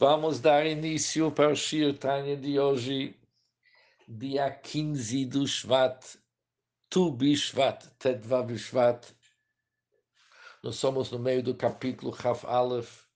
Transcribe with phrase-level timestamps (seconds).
[0.00, 3.16] Vamos dar início para o Shir Tanya de hoje,
[4.06, 6.20] dia 15 do Shvat,
[6.88, 9.12] Tu Bishvat, Tedvav Shvat.
[10.62, 13.06] Nós somos no meio do capítulo Chaf Aleph,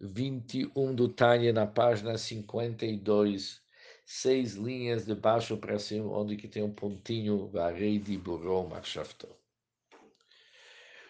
[0.00, 3.60] 21 do Tanya, na página 52,
[4.06, 9.28] seis linhas de baixo para cima, onde que tem um pontinho, Varei de Buró Machshavto.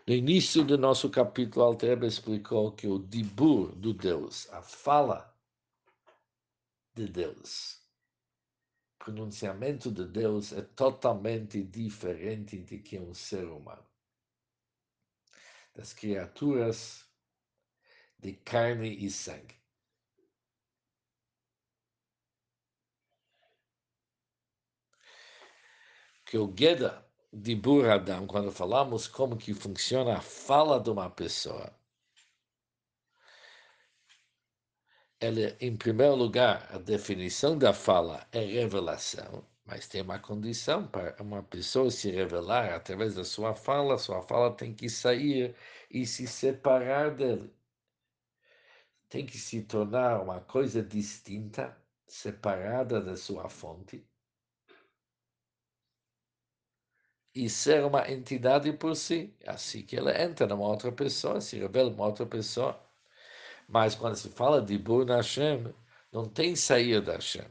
[0.09, 5.37] No início do nosso capítulo, Altreba explicou que o dibur do Deus, a fala
[6.95, 7.83] de Deus,
[8.95, 13.85] o pronunciamento de Deus é totalmente diferente de que um ser humano.
[15.75, 17.05] Das criaturas
[18.17, 19.57] de carne e sangue.
[26.25, 27.06] Que o Geda
[27.39, 31.71] de Buradam, quando falamos como que funciona a fala de uma pessoa,
[35.21, 41.15] ela, em primeiro lugar, a definição da fala é revelação, mas tem uma condição para
[41.23, 45.55] uma pessoa se revelar através da sua fala, sua fala tem que sair
[45.91, 47.53] e se separar dele.
[49.11, 54.07] Tem que se tornar uma coisa distinta, separada da sua fonte
[57.37, 59.35] e ser uma entidade por si.
[59.47, 62.81] Assim que ela entra numa outra pessoa, se revela uma outra pessoa.
[63.69, 65.75] Mas quando se fala de Bur Hashem,
[66.13, 67.47] não tem sair da Hashem,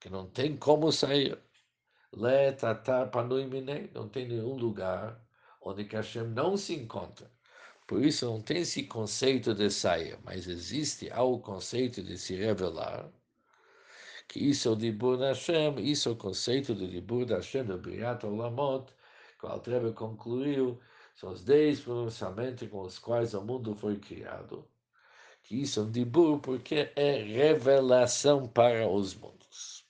[0.00, 1.38] que não tem como sair.
[2.14, 5.20] Le tatar panuimine, não tem nenhum lugar
[5.60, 7.30] onde que Hashem não se encontra.
[7.86, 13.10] Por isso não tem esse conceito de sair, mas existe o conceito de se revelar
[14.32, 18.24] que isso é o Dibur Hashem, isso é o conceito do Dibur Hashem, do Briat
[18.24, 18.90] Olamot,
[19.42, 20.80] qual o concluiu,
[21.16, 24.64] são os dez pronunciamentos com os quais o mundo foi criado,
[25.42, 29.84] que isso é um dibur porque é revelação para os mundos.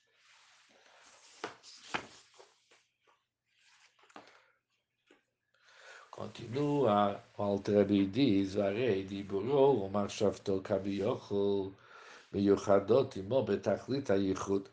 [6.09, 11.73] Continua, o Altrebe diz, Varei diburo, o Marshavto Kaviyochol,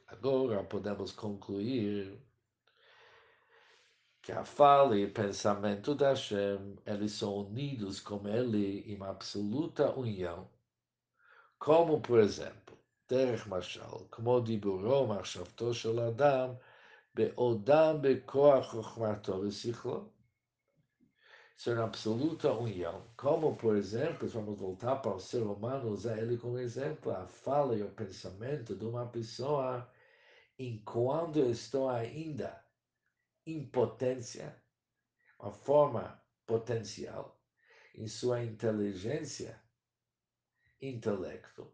[0.08, 2.18] Agora podemos concluir
[4.29, 9.91] que a fala e o pensamento da Hashem, eles são unidos com ele em absoluta
[9.91, 10.49] união.
[11.59, 12.75] Como, por exemplo,
[13.09, 16.49] דרך משל, כמו דיבורו, מחשבתו של אדם,
[17.13, 20.15] בעודם בכוח חוכמתו ושכלו.
[21.57, 23.01] Isso é uma absoluta união.
[23.15, 27.77] Como, por exemplo, vamos voltar para o ser humano, usar ele como exemplo, a fala
[27.77, 29.89] e o pensamento de uma pessoa
[30.59, 32.61] enquanto estou ainda
[33.46, 34.62] em potência,
[35.38, 37.40] uma forma potencial,
[37.94, 39.60] em sua inteligência,
[40.80, 41.72] intelecto,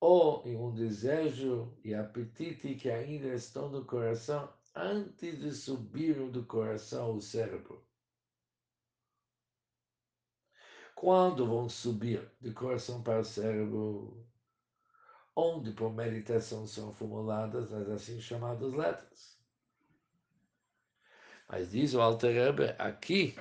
[0.00, 6.44] ou em um desejo e apetite que ainda estão no coração antes de subir do
[6.44, 7.86] coração ao cérebro.
[10.94, 14.28] Quando vão subir de coração para o cérebro,
[15.34, 19.41] onde por meditação são formuladas as assim chamadas letras.
[21.52, 23.36] Mas diz o Alter Rebbe, aqui,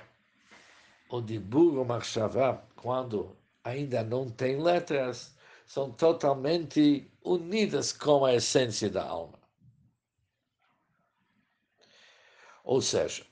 [1.10, 5.34] o Dibur o Marshavá, quando ainda não tem letras,
[5.66, 9.40] são totalmente unidas com a essência da alma.
[12.66, 13.26] Ou seja,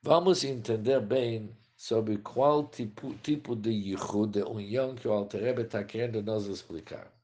[0.00, 5.62] vamos entender bem sobre qual tipo, tipo de yichud, de união que o Alter Rebbe
[5.62, 7.15] está querendo nos explicar.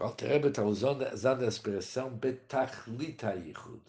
[0.00, 3.82] O Alter está usando, usando a expressão betachlita yichud,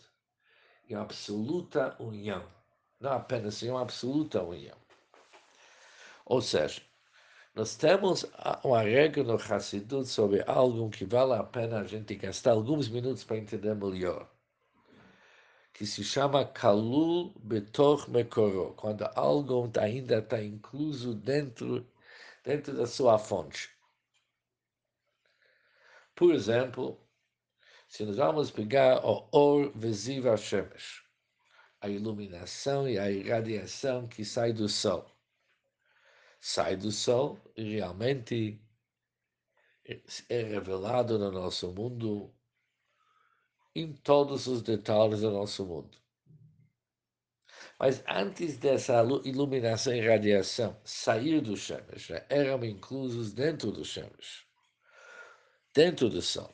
[0.89, 2.45] em absoluta união,
[2.99, 4.75] não apenas em uma absoluta união.
[6.25, 6.81] Ou seja,
[7.55, 8.25] nós temos
[8.61, 13.23] uma regra no Hassidut sobre algo que vale a pena a gente gastar alguns minutos
[13.23, 14.29] para entender melhor,
[15.73, 21.87] que se chama Kalul Betoch Mekoro, quando algo ainda está incluso dentro,
[22.43, 23.69] dentro da sua fonte.
[26.21, 27.03] Por exemplo,
[27.87, 31.03] se nós vamos pegar o Or Veziva Shemesh,
[31.81, 35.11] a iluminação e a irradiação que sai do Sol
[36.39, 38.63] sai do Sol e realmente
[40.29, 42.31] é revelado no nosso mundo
[43.73, 45.97] em todos os detalhes do nosso mundo.
[47.79, 54.50] Mas antes dessa iluminação e radiação sair do Shemesh, já eram inclusos dentro do Shemesh,
[55.73, 56.53] dentro do Sol.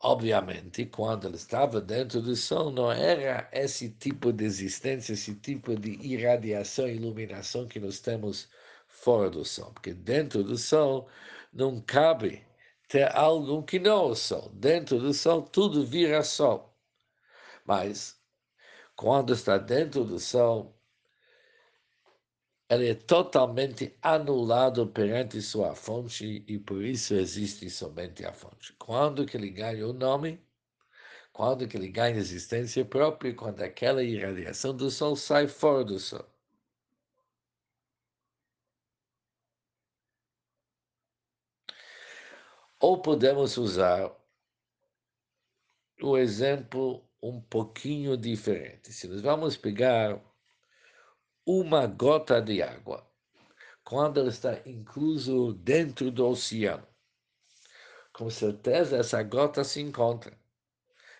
[0.00, 5.74] Obviamente, quando ele estava dentro do Sol, não era esse tipo de existência, esse tipo
[5.74, 8.48] de irradiação, iluminação que nós temos
[8.86, 9.72] fora do Sol.
[9.72, 11.08] Porque dentro do Sol
[11.52, 12.46] não cabe
[12.88, 14.50] ter algo que não é o Sol.
[14.50, 16.76] Dentro do Sol, tudo vira Sol.
[17.64, 18.20] Mas,
[18.94, 20.78] quando está dentro do Sol,
[22.68, 28.72] ele é totalmente anulado perante sua fonte e por isso existe somente a fonte.
[28.74, 30.40] Quando que ele ganha o nome?
[31.32, 33.34] Quando que ele ganha existência própria?
[33.34, 36.26] Quando aquela irradiação do Sol sai fora do Sol.
[42.80, 44.10] Ou podemos usar
[46.02, 48.92] o exemplo um pouquinho diferente.
[48.92, 50.20] Se nós vamos pegar
[51.46, 53.08] uma gota de água,
[53.84, 56.84] quando ela está incluso dentro do oceano.
[58.12, 60.36] Com certeza essa gota se encontra,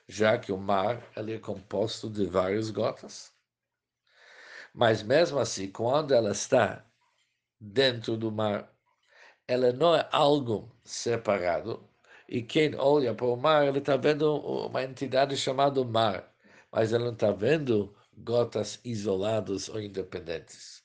[0.09, 3.33] já que o mar ele é composto de várias gotas.
[4.75, 6.85] Mas mesmo assim, quando ela está
[7.61, 8.69] dentro do mar,
[9.47, 11.89] ela não é algo separado.
[12.29, 16.35] E quem olha para o mar, ele está vendo uma entidade chamada mar,
[16.73, 20.85] mas ele não está vendo gotas isoladas ou independentes.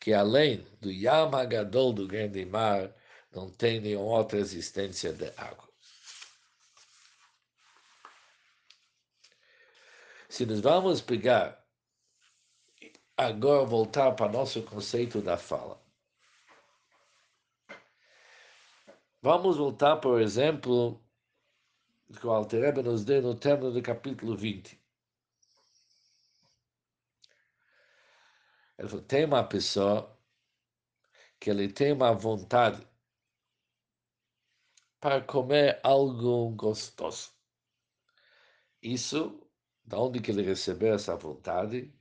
[0.00, 2.94] Que além do Yamagadol do grande mar,
[3.32, 5.68] não tem nenhuma outra existência de água.
[10.28, 11.64] Se nós vamos pegar,
[13.16, 15.82] agora voltar para nosso conceito da fala.
[19.20, 21.02] Vamos voltar, por exemplo,
[22.20, 24.80] que o Alter nos deu no término do capítulo 20.
[28.78, 30.16] Ele falou, tem uma pessoa
[31.40, 32.86] que ele tem uma vontade
[35.00, 37.32] para comer algo gostoso.
[38.82, 39.40] Isso,
[39.84, 41.92] da onde que ele recebeu essa vontade?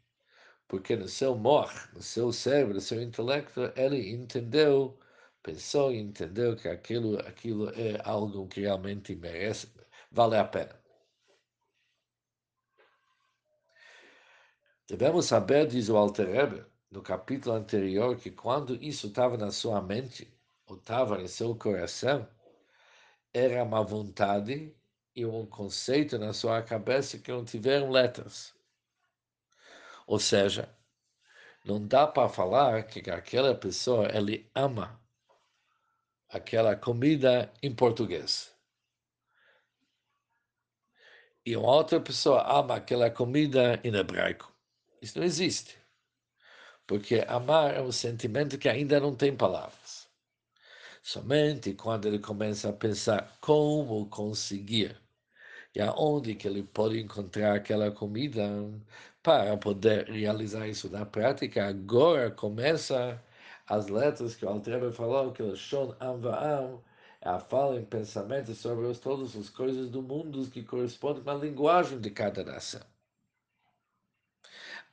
[0.68, 5.00] Porque no seu mor, no seu cérebro, no seu intelecto, ele entendeu,
[5.42, 9.72] pensou e entendeu que aquilo, aquilo é algo que realmente merece,
[10.12, 10.77] vale a pena.
[14.88, 19.82] Devemos saber, diz o Alter Rebbe, no capítulo anterior, que quando isso estava na sua
[19.82, 20.34] mente,
[20.66, 22.26] ou estava em seu coração,
[23.34, 24.74] era uma vontade
[25.14, 28.56] e um conceito na sua cabeça que não tiveram letras.
[30.08, 30.74] Ou seja,
[31.66, 35.02] não dá para falar que aquela pessoa ele ama
[36.30, 38.56] aquela comida em português.
[41.46, 44.57] E uma outra pessoa ama aquela comida em hebraico.
[45.02, 45.78] Isso não existe.
[46.86, 50.08] Porque amar é um sentimento que ainda não tem palavras.
[51.04, 55.00] Somente quando ele começa a pensar como conseguir
[55.76, 58.44] e aonde que ele pode encontrar aquela comida
[59.22, 63.22] para poder realizar isso na prática, agora começa
[63.68, 66.82] as letras que o Altrebe falou, que o Shon Am Va'am,
[67.22, 72.00] é a fala em pensamento sobre todas as coisas do mundo que correspondem a linguagem
[72.00, 72.97] de cada nação.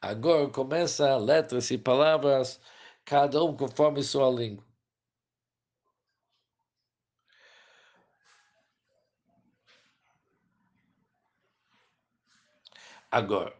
[0.04, 2.60] Agora começa letras e palavras,
[3.06, 4.62] cada um conforme sua língua.
[13.10, 13.56] Agora,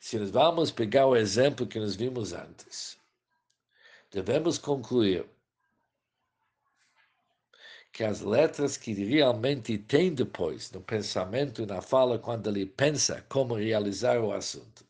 [0.00, 2.98] se nós vamos pegar o exemplo que nós vimos antes,
[4.10, 5.28] devemos concluir
[7.96, 13.24] que as letras que realmente tem depois no pensamento e na fala quando ele pensa
[13.26, 14.86] como realizar o assunto.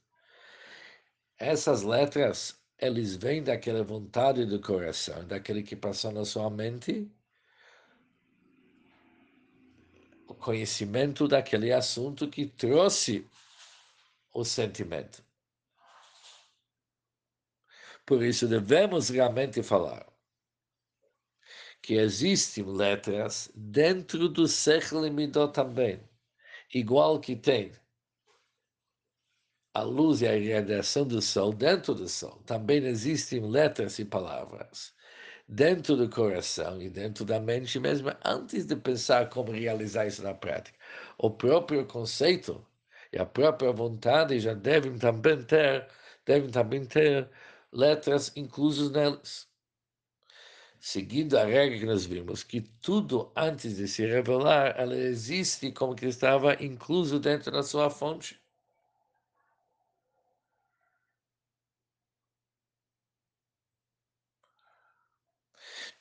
[1.39, 7.09] Essas letras, eles vêm daquela vontade do coração, daquele que passou na sua mente,
[10.27, 13.25] o conhecimento daquele assunto que trouxe
[14.35, 15.25] o sentimento.
[18.05, 20.05] Por isso devemos realmente falar
[21.87, 26.01] que existem letras dentro do Sechel Midot também,
[26.75, 27.71] igual que tem
[29.73, 32.43] a luz e a radiação do Sol dentro do Sol.
[32.45, 34.93] Também existem letras e palavras
[35.47, 40.35] dentro do coração e dentro da mente mesmo, antes de pensar como realizar isso na
[40.35, 40.77] prática.
[41.17, 42.67] O próprio conceito
[43.13, 45.87] e a própria vontade já devem também ter,
[46.25, 47.31] devem também ter
[47.71, 49.49] letras inclusas nelas
[50.81, 55.95] seguindo a regra que nós vimos, que tudo antes de se revelar, ela existe como
[55.95, 58.41] que estava incluso dentro da sua fonte.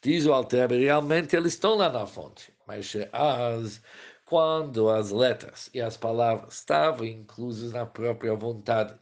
[0.01, 3.81] Diz o Alter, realmente eles estão lá na fonte, mas as,
[4.25, 8.97] quando as letras e as palavras estavam inclusas na própria vontade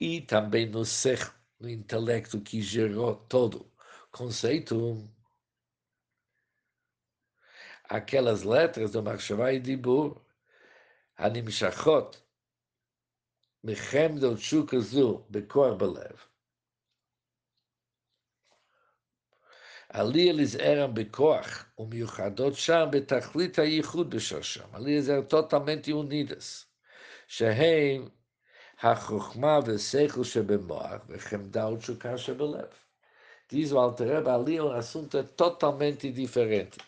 [0.00, 3.69] e também no ser, no intelecto que gerou todo
[4.11, 4.97] conceito,
[7.89, 10.19] aquelas letras do Marshavai Dibur,
[11.17, 12.21] הנמשכות
[13.63, 16.25] מחמדות שוק הזו בכוח בלב.
[19.93, 24.75] Ali eles eram בכוח ומיוחדות שם בתכלית הייחוד בשורשם.
[24.75, 26.65] Ali eles eram totalmente unidas,
[27.27, 28.09] שהם
[28.79, 32.67] החוכמה ושכל שבמוח וחמדה ותשוקה שבלב.
[33.50, 36.78] Diz o Alter ali é um assunto totalmente diferente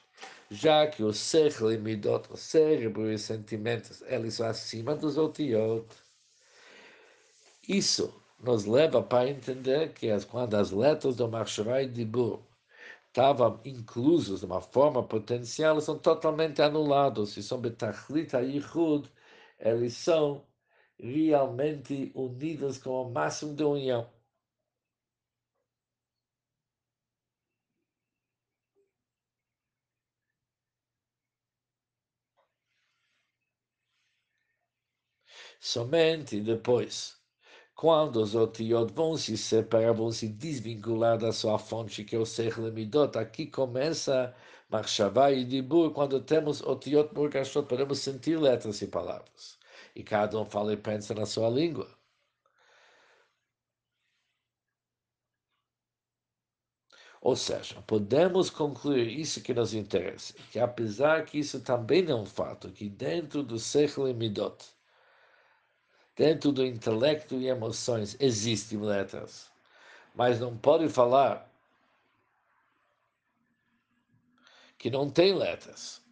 [0.52, 5.16] já que o sechel e midot, o cérebro e os sentimentos, eles são acima dos
[5.16, 5.87] otiot.
[7.66, 12.40] Isso nos leva para entender que quando as letras do Marshavai Dibur
[13.07, 17.37] estavam inclusos de uma forma potencial, são totalmente anulados.
[17.38, 19.09] E são betachlit yichud,
[19.59, 20.45] eles são
[20.99, 24.07] realmente unidos com o máximo de união.
[35.64, 37.16] Somente depois,
[37.76, 42.26] quando os otiot vão se separar, vão se desvincular da sua fonte, que é o
[42.26, 44.35] Ser Lemidot, aqui começa
[44.69, 49.57] Marshavá e Dibur, quando temos otiot murgashot, podemos sentir letras e palavras.
[49.95, 51.88] E cada um fala e pensa na sua língua.
[57.21, 62.26] Ou seja, podemos concluir isso que nos interessa, que apesar que isso também é um
[62.26, 64.75] fato, que dentro do Sechel Midot,
[66.14, 69.50] Dentro do intelecto e emoções existem letras,
[70.14, 71.50] mas não pode falar
[74.76, 76.02] que não tem letras.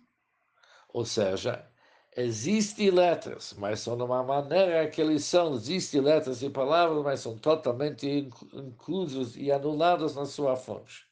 [0.88, 1.68] Ou seja,
[2.16, 5.54] existem letras, mas são de uma maneira que eles são.
[5.54, 8.08] Existem letras e palavras, mas são totalmente
[8.54, 11.09] inclusos e anulados na sua fonte.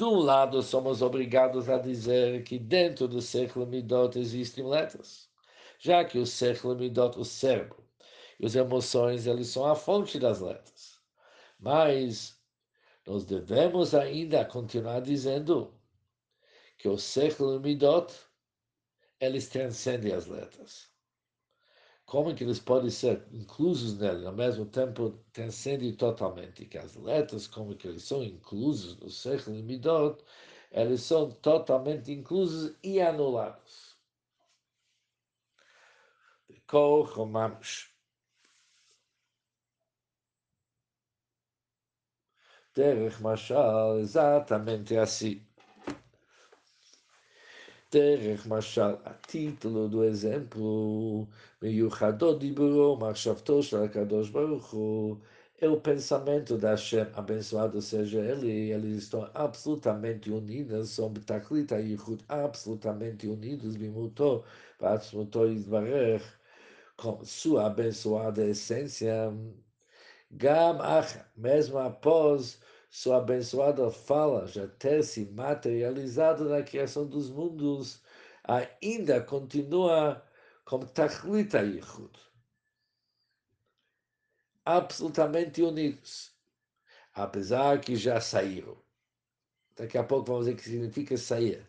[0.00, 5.28] De um lado, somos obrigados a dizer que dentro do século Midot existem letras,
[5.78, 7.84] já que o século Midot, o cérebro
[8.38, 10.98] e as emoções, eles são a fonte das letras.
[11.58, 12.40] Mas
[13.06, 15.78] nós devemos ainda continuar dizendo
[16.78, 18.10] que o século Midot,
[19.20, 20.89] eles transcendem as letras
[22.10, 27.46] como que eles podem ser inclusos nele, ao mesmo tempo transcendem totalmente, que as letras,
[27.46, 29.62] como que eles são inclusos no Sechel e
[30.72, 33.96] eles são totalmente inclusos e anulados.
[36.66, 37.90] Kol Chomamush.
[42.74, 45.46] Derech Mashal, exatamente assim.
[47.90, 51.26] Derech Mashal a título do exemplo,
[51.60, 55.20] Meyuchadot Diburo Marshavto Shal Kadosh Baruch
[55.60, 61.90] é o pensamento da Hashem, abençoado seja ele, eles estão absolutamente unidos, são Betaklita e
[61.90, 64.44] Yichud, absolutamente unidos, Bimuto,
[64.78, 66.24] Batsmuto Yisbarech,
[66.96, 69.32] com sua abençoada essência,
[70.30, 78.02] Gam Ach, mesmo após sua abençoada fala já ter se materializado na criação dos mundos,
[78.42, 80.26] ainda continua
[80.64, 82.10] como Tachlita Yichud.
[84.64, 86.34] Absolutamente unidos,
[87.14, 88.76] apesar que já saíram.
[89.76, 91.66] Daqui a pouco vamos ver o que significa sair.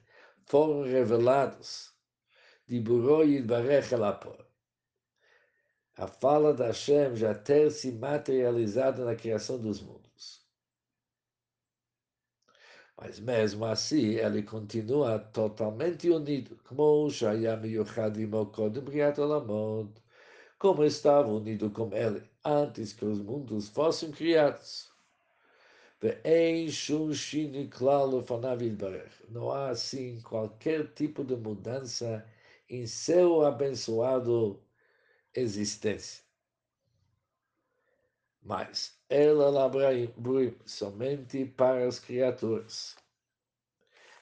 [0.48, 1.94] Foram revelados
[2.68, 4.44] de Buró Yidbarech Elapor.
[5.98, 10.11] A fala da Hashem já ter se materializado na criação dos mundos.
[13.02, 17.08] Mas mesmo assim, ele continua totalmente unido, como
[20.60, 24.92] como estava unido com ele antes que os mundos fossem criados.
[29.30, 32.24] Não há assim qualquer tipo de mudança
[32.70, 34.64] em seu abençoado
[35.34, 36.24] existência.
[38.44, 40.10] Mas ela Labraim,
[40.66, 42.96] somente para as criaturas.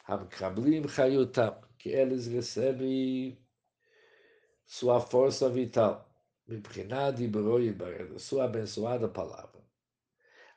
[0.07, 3.37] Hamkablim Hayutam, que eles recebem
[4.65, 6.09] sua força vital,
[6.47, 7.77] Mibrinat Ibroi
[8.17, 9.61] sua abençoada palavra.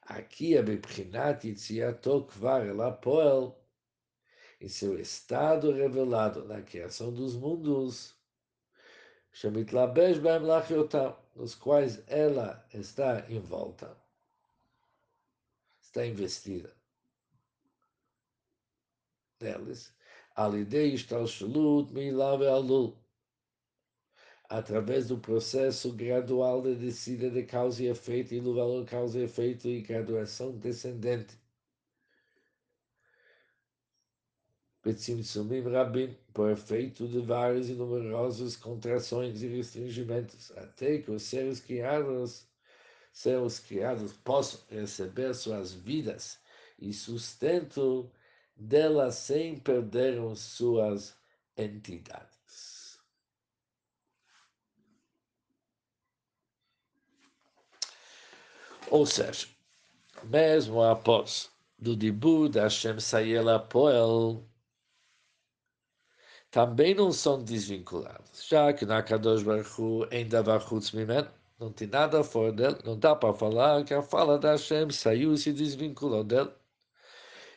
[0.01, 3.63] Aqui é Mibrinat Yitziato Kvar Elapoel,
[4.59, 8.17] em seu estado revelado na criação dos mundos,
[9.31, 14.02] Shemitlabesh Bem Lachiotam, nos quais ela está em volta,
[15.93, 16.75] está investida
[19.43, 19.95] neles,
[20.35, 22.97] Alidei Ishtalshalut Milave Alul,
[24.49, 29.25] através do processo gradual de descida de causa e efeito, e do valor causa e
[29.25, 31.37] efeito e graduação descendente.
[34.85, 41.61] Betzimtzumim Rabim, por efeito de várias e numerosas contrações e restringimentos, até que os seres
[41.61, 42.49] criados,
[43.13, 46.41] seres criados possam receber suas vidas
[46.79, 48.11] e sustento
[48.57, 51.17] delas sem perder suas
[51.57, 52.99] entidades.
[58.91, 59.49] Ou seja,
[60.25, 64.47] mesmo após do dibur da Hashem sair a Poel,
[66.51, 71.27] também não são desvinculados, já que na Kadosh Baruch Hu ainda Chutz Mimen,
[71.63, 75.33] não tem nada fora dele, não dá para falar que a fala da Hashem saiu
[75.33, 76.51] e se desvinculou dele.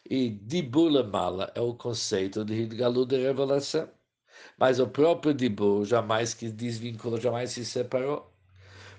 [0.07, 3.89] E Dibur Mala é o conceito de Hidgalu de revelação.
[4.59, 8.31] Mas o próprio Dibur jamais que desvinculou, jamais se separou.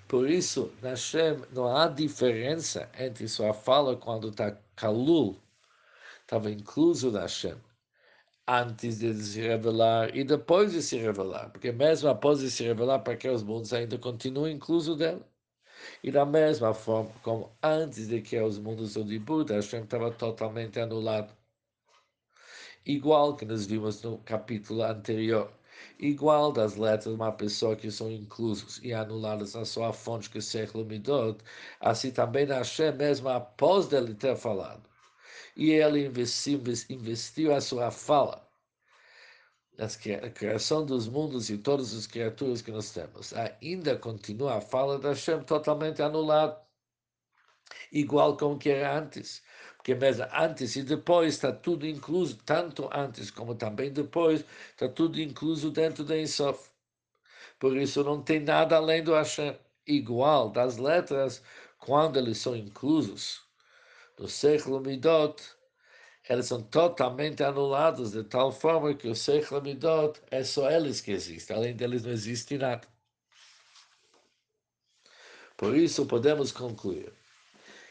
[0.07, 5.37] Por isso, na Hashem não há diferença entre sua fala quando está Kalul,
[6.21, 7.55] estava incluso na Hashem,
[8.47, 12.99] antes de se revelar e depois de se revelar, porque mesmo após de se revelar,
[12.99, 15.27] para que os mundos ainda continuam incluso dela.
[16.03, 20.79] E da mesma forma como antes de que os mundos do Dibur, Hashem estava totalmente
[20.79, 21.33] anulado.
[22.85, 25.51] Igual que nós vimos no capítulo anterior.
[25.99, 30.39] Igual das letras de uma pessoa que são inclusos e anuladas na sua fonte, que
[30.39, 31.43] é Midot,
[31.79, 34.87] assim também Hashem, mesmo após dele ter falado.
[35.57, 38.47] E ele investiu, investiu a sua fala
[39.79, 44.97] a criação dos mundos e todas as criaturas que nós temos, ainda continua a fala
[44.99, 46.59] da Hashem totalmente anulada,
[47.91, 49.43] igual como que era antes.
[49.77, 55.19] Porque mesmo antes e depois está tudo incluso, tanto antes como também depois, está tudo
[55.19, 56.69] incluso dentro da Ensof.
[57.59, 59.57] Por isso não tem nada além do Hashem.
[59.87, 61.41] Igual das letras,
[61.79, 63.46] quando eles são inclusos
[64.17, 65.41] no século Midot,
[66.29, 71.11] eles são totalmente anulados de tal forma que o Seichel Midot é só eles que
[71.11, 72.87] existem, além deles não existe nada.
[75.55, 77.11] Por isso podemos concluir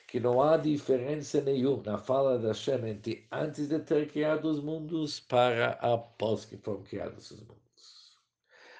[0.07, 4.61] que não há diferença nenhuma na fala da Hashem entre antes de ter criado os
[4.61, 8.17] mundos para após que foram criados os mundos.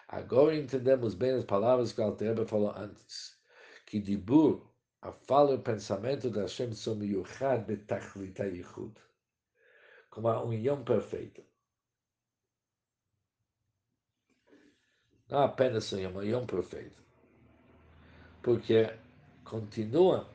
[0.09, 3.37] Agora entendemos bem as palavras que o Altreba falou antes,
[3.85, 4.71] que Dibur,
[5.07, 8.93] a fala e o pensamento da Hashem são miyuchad betachlita yichud
[10.11, 11.45] com uma união perfeita.
[15.29, 17.01] Não apenas uma união perfeita,
[18.43, 18.93] porque
[19.45, 20.29] continua,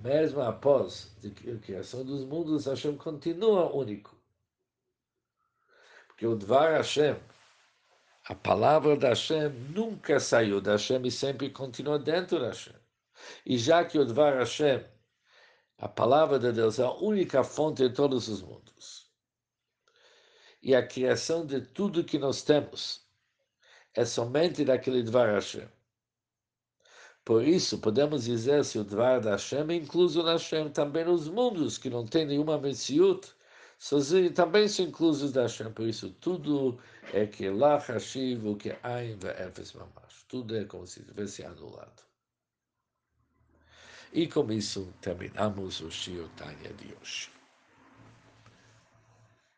[0.00, 4.16] mesmo após a criação dos mundos, Hashem continua único.
[6.08, 7.16] Porque o Dvar Hashem,
[8.28, 12.81] a palavra da Hashem nunca saiu da Hashem e sempre continua dentro da Hashem.
[13.44, 14.84] E já que o Dvar Hashem
[15.82, 19.10] a palavra de Deus é a única fonte de todos os mundos.
[20.62, 23.04] E a criação de tudo que nós temos
[23.92, 25.68] é somente daquele Dvar Hashem.
[27.24, 31.28] Por isso, podemos dizer se o Dvar da Hashem é incluso na Hashem, também nos
[31.28, 33.34] mundos que não tem nenhuma Metziut,
[33.76, 35.72] sozinho, também são inclusos da Hashem.
[35.72, 36.78] Por isso, tudo
[37.12, 40.26] é que lá Hashiv, o que Ain, Efes Mamash.
[40.28, 42.11] Tudo é como se tivesse anulado.
[44.14, 47.30] E com isso terminamos o Shio Tanya de hoje.